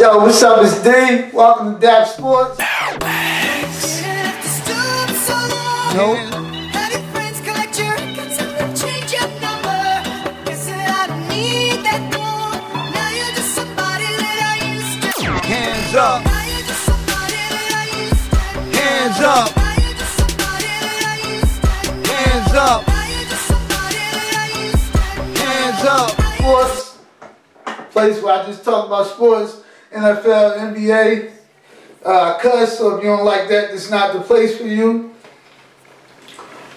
[0.00, 0.64] Yo, what's up?
[0.64, 1.28] It's D.
[1.36, 2.58] Welcome to DAP Sports.
[2.58, 2.66] Nope.
[15.44, 16.22] Hands up.
[18.72, 19.48] Hands up.
[22.06, 22.82] Hands up.
[25.36, 26.10] Hands up.
[26.38, 26.98] Sports.
[27.90, 29.60] Place where I just talk about sports.
[29.92, 31.32] NFL, NBA.
[32.04, 35.14] Uh, cuss, so if you don't like that, it's not the place for you.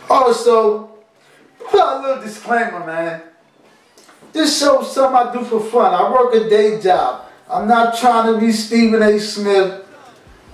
[0.10, 0.90] Also,
[1.60, 3.22] put a little disclaimer, man.
[4.34, 5.94] This show's something I do for fun.
[5.94, 7.26] I work a day job.
[7.50, 9.20] I'm not trying to be Stephen A.
[9.20, 9.86] Smith.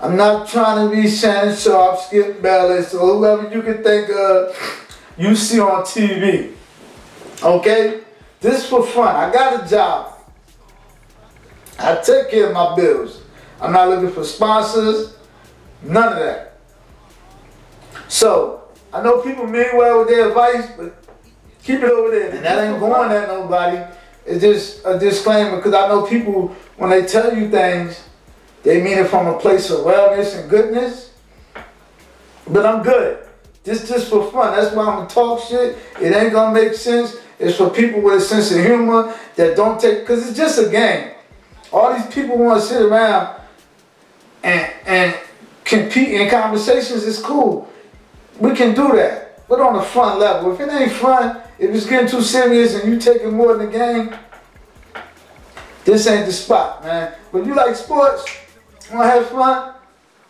[0.02, 4.56] I'm not trying to be Shannon Sharpe, Skip Bayless, or whoever you can think of
[5.18, 6.54] you see on TV.
[7.44, 8.02] Okay?
[8.40, 9.16] This for fun.
[9.16, 10.19] I got a job.
[11.80, 13.22] I take care of my bills.
[13.62, 15.16] I'm not looking for sponsors.
[15.82, 16.58] None of that.
[18.08, 20.96] So, I know people mean well with their advice, but
[21.64, 22.32] keep it over there.
[22.32, 23.82] And that ain't going at nobody.
[24.26, 28.04] It's just a disclaimer because I know people, when they tell you things,
[28.64, 31.14] they mean it from a place of wellness and goodness.
[32.48, 33.26] But I'm good.
[33.64, 34.56] This just for fun.
[34.56, 35.78] That's why I'm gonna talk shit.
[36.02, 37.16] It ain't gonna make sense.
[37.38, 40.70] It's for people with a sense of humor that don't take, because it's just a
[40.70, 41.12] game.
[41.72, 43.40] All these people want to sit around
[44.44, 45.20] and and
[45.64, 47.06] compete in conversations.
[47.06, 47.72] It's cool.
[48.40, 50.54] We can do that, but on a fun level.
[50.54, 53.78] If it ain't fun, if it's getting too serious and you taking more than the
[53.78, 54.16] game,
[55.86, 57.14] this ain't the spot, man.
[57.32, 58.26] But you like sports,
[58.92, 59.76] wanna have fun?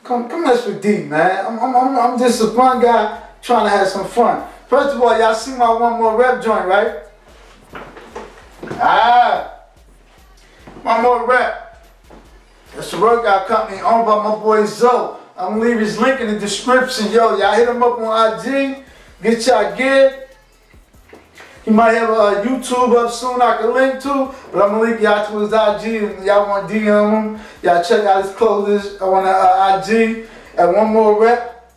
[0.04, 1.46] Come, come mess with D, man.
[1.46, 4.48] I'm, I'm, I'm, I'm just a fun guy trying to have some fun.
[4.68, 7.04] First of all, y'all see my one more rep joint, right?
[8.82, 9.59] Ah,
[10.84, 11.88] one more rep.
[12.76, 15.18] It's a workout company owned by my boy Zoe.
[15.38, 17.12] I'm gonna leave his link in the description.
[17.12, 18.84] Yo, y'all hit him up on IG.
[19.22, 20.28] Get y'all gear.
[21.66, 25.02] He might have a YouTube up soon I can link to, but I'm gonna link
[25.02, 26.26] y'all to his IG.
[26.26, 30.28] Y'all want to DM him, y'all check out his clothes on the uh, IG.
[30.58, 31.72] And one more rep.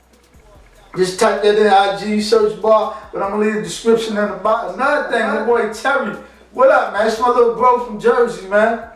[0.96, 4.36] Just type that in IG search bar, but I'm gonna leave the description in the
[4.36, 4.74] bottom.
[4.74, 6.16] Another thing, my boy Terry.
[6.52, 7.06] What up, man?
[7.06, 8.91] It's my little bro from Jersey, man.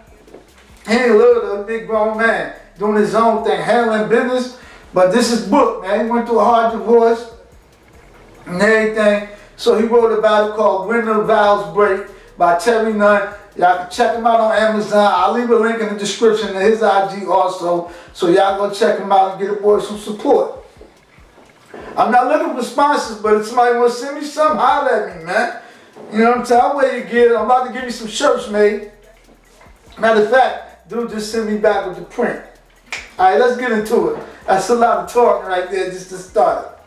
[0.87, 4.59] He ain't little, a big grown man doing his own thing, handling business.
[4.93, 6.07] But this is book, man.
[6.07, 7.33] He went through a hard divorce
[8.47, 9.29] and everything.
[9.57, 12.09] So he wrote about it called When the Vows Break
[12.39, 13.35] by Terry Nunn.
[13.57, 15.11] Y'all can check him out on Amazon.
[15.15, 17.91] I'll leave a link in the description to his IG also.
[18.13, 20.63] So y'all go check him out and get a boy some support.
[21.97, 25.19] I'm not looking for sponsors, but if somebody want to send me something, holler at
[25.19, 25.63] me, man.
[26.13, 26.61] You know what I'm saying?
[26.63, 27.37] I'll your gear.
[27.37, 28.93] I'm about to give you some shirts made.
[29.99, 32.43] Matter of fact, dude just sent me back with the print.
[33.19, 34.23] All right, let's get into it.
[34.47, 36.79] That's a lot of talking right there just to start.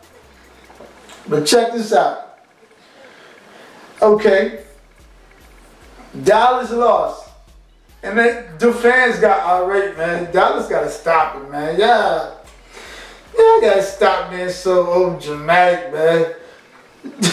[1.28, 2.40] But check this out.
[4.02, 4.64] Okay.
[6.24, 7.30] Dallas lost.
[8.02, 10.32] And they, the fans got irate, man.
[10.32, 11.78] Dallas got to stop it, man.
[11.78, 12.36] Yeah.
[13.38, 16.34] Yeah, I got to stop being so old dramatic, man.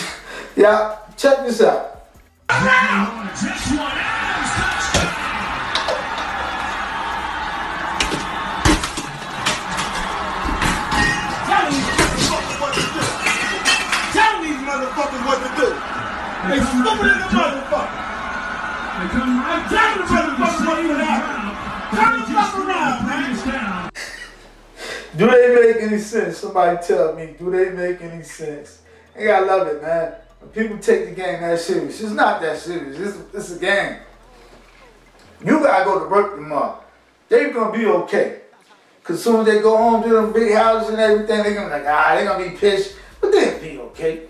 [0.57, 2.09] yeah, check this out.
[2.49, 4.36] Tell
[14.77, 15.69] motherfuckers what to do.
[16.49, 18.07] They stupid as a motherfucker.
[18.97, 21.27] I tell the motherfuckers what to do.
[21.97, 23.91] Turn the fuck around, man.
[25.17, 26.39] Do they make any sense?
[26.39, 27.35] Somebody tell me.
[27.39, 28.83] Do they make any sense?
[29.19, 30.15] I gotta love it, man.
[30.41, 32.99] When people take the game that serious, it's not that serious.
[32.99, 33.97] It's, it's a game.
[35.45, 36.83] You gotta go to work tomorrow.
[37.29, 38.41] They're gonna be okay.
[39.03, 41.73] Cause soon as they go home to them big houses and everything, they're gonna be
[41.73, 42.97] like, ah, they're gonna be pissed.
[43.21, 44.23] But they'll be okay.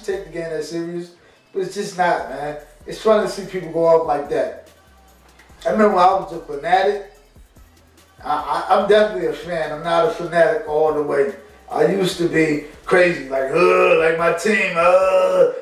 [0.00, 1.12] You take the game that serious,
[1.52, 2.58] but it's just not, man.
[2.86, 4.70] It's fun to see people go off like that.
[5.66, 7.12] I remember I was a fanatic.
[8.24, 9.72] I, I, I'm definitely a fan.
[9.72, 11.34] I'm not a fanatic all the way.
[11.70, 15.52] I used to be crazy, like, uh, like my team, uh.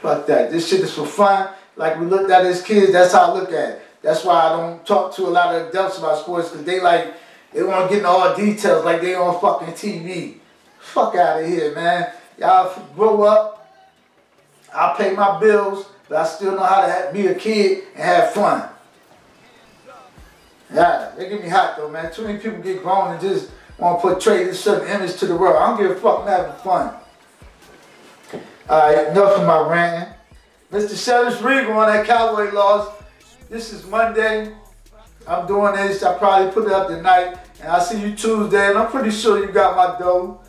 [0.00, 0.52] Fuck that.
[0.52, 1.50] This shit is for fun.
[1.74, 3.82] Like we looked at as kids, that's how I look at it.
[4.02, 7.14] That's why I don't talk to a lot of adults about sports, because they like,
[7.52, 10.38] they want to get into all details like they on fucking TV.
[10.78, 12.12] Fuck out of here, man.
[12.38, 13.74] Y'all grow up.
[14.74, 18.32] I pay my bills, but I still know how to be a kid and have
[18.32, 18.68] fun.
[20.72, 22.12] Yeah, they get me hot though, man.
[22.12, 25.36] Too many people get grown and just want to portray this certain image to the
[25.36, 25.56] world.
[25.56, 26.94] I don't give a fuck, I'm having fun.
[28.68, 30.12] Alright, enough of my ranting.
[30.72, 31.02] Mr.
[31.02, 32.88] Sheriff Regal on that Cowboy loss.
[33.48, 34.52] This is Monday.
[35.28, 36.02] I'm doing this.
[36.02, 37.38] I probably put it up tonight.
[37.60, 40.40] And I'll see you Tuesday, and I'm pretty sure you got my dough.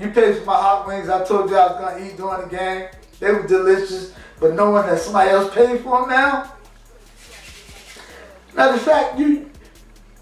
[0.00, 1.08] You paid for my hot wings.
[1.08, 2.88] I told you I was gonna eat during the game.
[3.20, 6.52] They were delicious, but knowing that somebody else paid for them now.
[8.54, 9.50] Matter of fact, you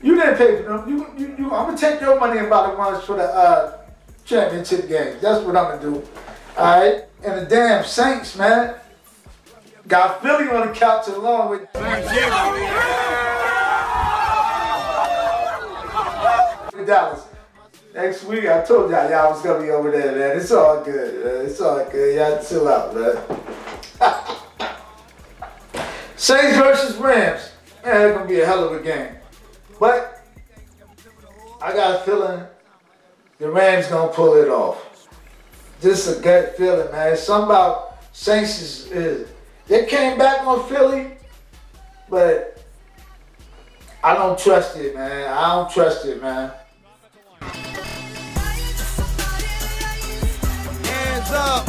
[0.02, 0.88] you didn't pay for them.
[0.88, 3.78] You, you, you I'm gonna take your money and buy the ones for the uh,
[4.24, 5.20] championship games.
[5.20, 6.08] That's what I'm gonna do.
[6.56, 8.74] All right, and the damn Saints, man,
[9.86, 11.68] got Philly on the couch along with.
[16.86, 17.29] Dallas.
[18.02, 20.38] Next week, I told y'all y'all was gonna be over there, man.
[20.38, 21.44] It's all good, man.
[21.44, 22.16] It's all good.
[22.16, 23.18] Y'all chill out, man.
[26.16, 27.52] Saints versus Rams.
[27.84, 29.16] Man, it's gonna be a hell of a game.
[29.78, 30.24] But
[31.60, 32.42] I got a feeling
[33.38, 35.10] the Rams gonna pull it off.
[35.82, 37.12] Just a gut feeling, man.
[37.12, 39.28] It's Something about Saints is, is
[39.66, 41.18] they came back on Philly,
[42.08, 42.64] but
[44.02, 45.30] I don't trust it, man.
[45.30, 46.50] I don't trust it, man.
[51.30, 51.68] Hands up.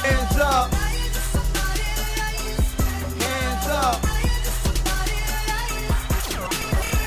[0.00, 0.72] Hands up.
[3.20, 4.00] Hands up.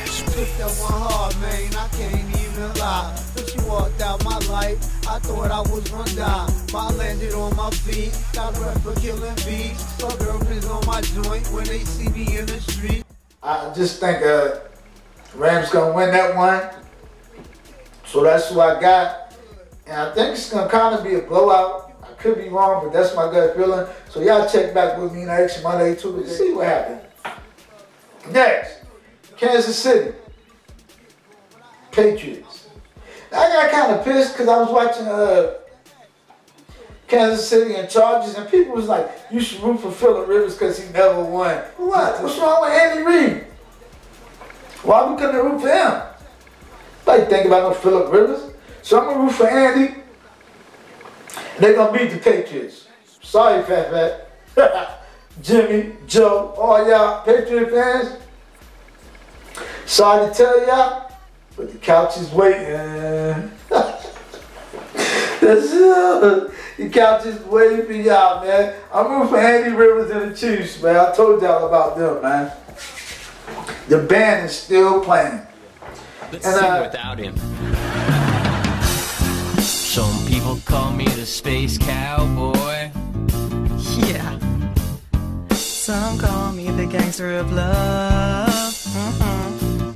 [0.05, 1.73] She picked up one hard, man.
[1.73, 3.15] I can't even lie.
[3.33, 4.77] When she walked out my life,
[5.07, 6.53] I thought I was run down.
[6.75, 8.15] I landed on my feet.
[8.33, 9.99] Got rep for killing beats.
[9.99, 13.03] My girlfriend's on my joint when they see me in the street.
[13.41, 14.59] I just think uh,
[15.33, 16.61] Rams gonna win that one.
[18.05, 19.26] So that's who I got.
[19.87, 21.93] And I think it's gonna kind of be a blowout.
[22.03, 23.87] I could be wrong, but that's my gut feeling.
[24.09, 27.01] So y'all check back with me next Monday too to see what happens.
[28.31, 28.81] Next,
[29.37, 30.15] Kansas City.
[31.91, 32.67] Patriots.
[33.31, 35.53] I got kind of pissed because I was watching uh,
[37.07, 40.77] Kansas City and Chargers, and people was like, "You should root for Phillip Rivers because
[40.77, 42.21] he never won." What?
[42.21, 43.45] What's wrong with Andy Reid?
[44.83, 46.01] Why we couldn't root for him?
[47.05, 48.53] Like think about no Phillip Rivers.
[48.87, 49.95] So I'm gonna root for Andy.
[51.59, 52.87] They're gonna beat the Patriots.
[53.21, 55.01] Sorry, Fat Fat.
[55.41, 58.15] Jimmy, Joe, all y'all Patriot fans.
[59.85, 61.11] Sorry to tell y'all,
[61.57, 63.51] but the couch is waiting.
[66.77, 68.75] The couch is waiting for y'all, man.
[68.93, 70.95] I'm rooting for Andy Rivers and the Chiefs, man.
[70.95, 72.51] I told y'all about them, man.
[73.89, 75.41] The band is still playing.
[76.31, 77.35] Let's And, sing uh, without him.
[79.97, 82.91] Some people call me the space cowboy.
[84.05, 84.37] Yeah.
[85.55, 88.75] Some call me the gangster of love.
[88.93, 89.93] Mhm.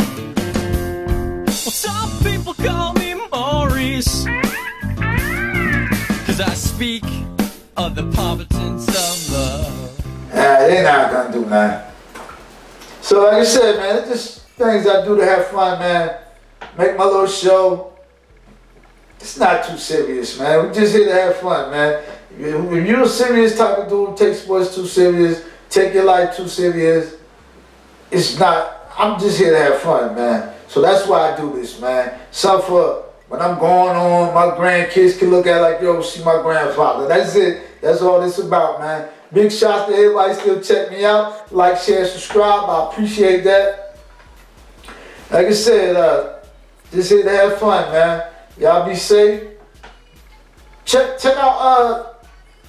[1.45, 4.25] Well, some people call me Maurice.
[6.25, 7.05] Cause I speak
[7.77, 10.01] of the pompatus of love.
[10.33, 11.93] Ah, they not gonna do nothing.
[13.03, 16.15] So like I said, man, it's just things I do to have fun, man.
[16.75, 17.90] Make my little show.
[19.21, 20.67] It's not too serious, man.
[20.67, 22.03] We just here to have fun, man.
[22.37, 26.47] If you're a serious type of dude, take sports too serious, take your life too
[26.47, 27.17] serious,
[28.09, 28.79] it's not.
[28.97, 30.53] I'm just here to have fun, man.
[30.67, 32.19] So that's why I do this, man.
[32.31, 37.07] For when I'm going on, my grandkids can look at like, yo, see my grandfather.
[37.07, 37.81] That's it.
[37.81, 39.07] That's all this about, man.
[39.31, 41.53] Big shots to everybody still check me out.
[41.53, 42.69] Like, share, subscribe.
[42.69, 43.97] I appreciate that.
[45.29, 46.39] Like I said, uh,
[46.91, 48.30] just here to have fun, man.
[48.57, 49.43] Y'all be safe.
[50.85, 52.13] Check check out uh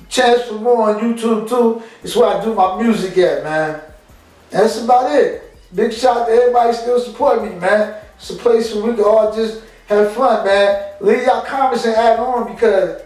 [0.09, 1.83] Chance for More on YouTube too.
[2.03, 3.81] It's where I do my music at, man.
[4.51, 5.43] That's about it.
[5.75, 7.97] Big shout to everybody still support me, man.
[8.17, 10.93] It's a place where we can all just have fun, man.
[11.01, 13.03] Leave y'all comments and add on because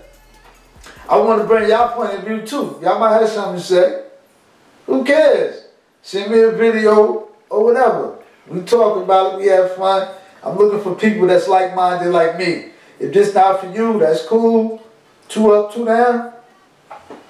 [1.09, 2.81] I want to bring y'all point of view too.
[2.83, 4.05] Y'all might have something to say.
[4.87, 5.67] Who cares?
[6.03, 8.19] Send me a video or whatever.
[8.49, 10.09] We talk about it, we have fun.
[10.47, 12.67] I'm looking for people that's like-minded like me.
[13.01, 14.81] If this not for you, that's cool.
[15.29, 16.35] Two up, two down.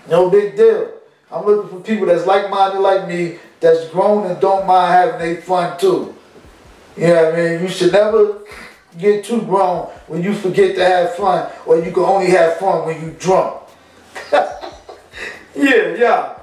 [0.07, 0.93] No big deal.
[1.33, 5.41] I'm looking for people that's like-minded like me, that's grown and don't mind having they
[5.41, 6.15] fun too.
[6.95, 7.63] You know what I mean?
[7.63, 8.41] You should never
[8.99, 12.85] get too grown when you forget to have fun, or you can only have fun
[12.85, 13.63] when you drunk.
[14.33, 14.51] yeah,
[15.55, 16.39] yeah.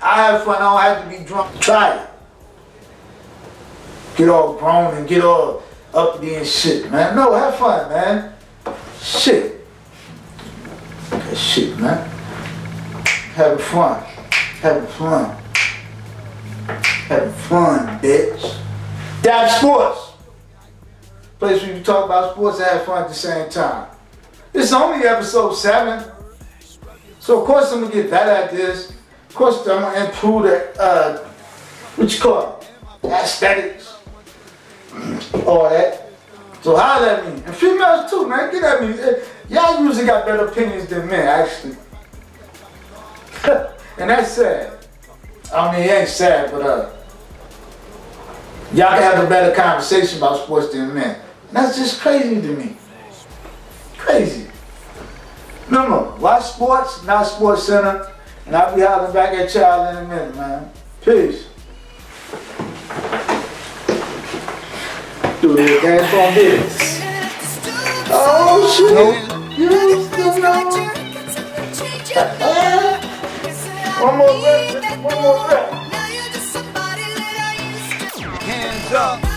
[0.00, 1.60] I have fun, I don't have to be drunk.
[1.60, 2.08] Try it.
[4.18, 5.62] Get all grown and get all
[5.94, 7.14] uppity and shit, man.
[7.14, 8.34] No, have fun, man.
[9.00, 9.64] Shit.
[11.10, 12.08] That shit, man.
[13.36, 14.02] Having fun.
[14.60, 15.36] Having fun.
[16.66, 18.60] Having fun, bitch.
[19.22, 20.14] Dab Sports.
[21.38, 23.88] Place where you talk about sports and have fun at the same time.
[24.52, 26.04] It's only episode seven.
[27.20, 28.90] So of course I'm gonna get better at this.
[29.28, 31.18] Of course I'm gonna improve the uh
[31.94, 33.08] what you call it?
[33.08, 33.97] Aesthetics.
[35.46, 36.10] All that.
[36.62, 37.42] So holler at me.
[37.44, 38.52] And females too, man.
[38.52, 38.94] Get at me.
[39.48, 41.76] Y'all usually got better opinions than men, actually.
[43.98, 44.86] and that's sad.
[45.54, 46.90] I mean, it ain't sad, but uh,
[48.74, 51.20] y'all can have a better conversation about sports than men.
[51.48, 52.76] And that's just crazy to me.
[53.96, 54.48] Crazy.
[55.70, 58.10] No, Remember, watch sports, not Sports Center,
[58.46, 60.70] and I'll be hollering back at y'all in a minute, man.
[61.02, 61.47] Peace.
[65.50, 67.00] It again for this.
[68.10, 69.58] Oh shit!
[69.58, 69.70] You
[70.04, 70.68] still know?
[72.14, 73.00] Uh-huh.
[74.04, 75.66] One more rep, one more rep.
[78.42, 79.27] Hands up.